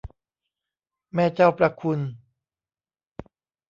[1.13, 1.99] แม่เจ้าประคุณ